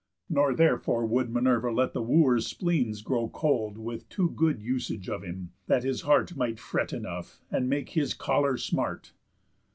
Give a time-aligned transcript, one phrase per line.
[0.29, 5.21] Nor therefore would Minerva let the Wooers' spleens grow cold With too good usuage of
[5.21, 9.13] him, that his heart Might fret enough, and make his choler smart.